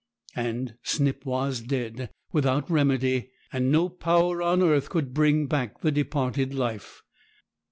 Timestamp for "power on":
3.87-4.63